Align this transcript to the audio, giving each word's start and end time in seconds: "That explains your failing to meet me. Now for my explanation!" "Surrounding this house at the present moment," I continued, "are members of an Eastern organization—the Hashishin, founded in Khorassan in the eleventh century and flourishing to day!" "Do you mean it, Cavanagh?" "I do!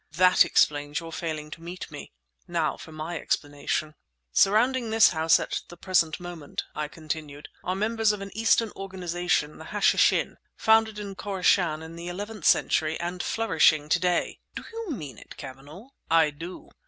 "That 0.13 0.45
explains 0.45 0.99
your 0.99 1.11
failing 1.13 1.51
to 1.51 1.61
meet 1.61 1.91
me. 1.91 2.11
Now 2.47 2.75
for 2.75 2.91
my 2.91 3.19
explanation!" 3.19 3.93
"Surrounding 4.33 4.89
this 4.89 5.09
house 5.09 5.39
at 5.39 5.59
the 5.69 5.77
present 5.77 6.19
moment," 6.19 6.63
I 6.73 6.87
continued, 6.87 7.49
"are 7.63 7.75
members 7.75 8.11
of 8.11 8.19
an 8.19 8.35
Eastern 8.35 8.71
organization—the 8.75 9.65
Hashishin, 9.65 10.37
founded 10.57 10.97
in 10.97 11.13
Khorassan 11.13 11.83
in 11.83 11.95
the 11.95 12.07
eleventh 12.07 12.45
century 12.45 12.99
and 12.99 13.21
flourishing 13.21 13.89
to 13.89 13.99
day!" 13.99 14.39
"Do 14.55 14.63
you 14.73 14.89
mean 14.89 15.19
it, 15.19 15.37
Cavanagh?" 15.37 15.89
"I 16.09 16.31
do! 16.31 16.71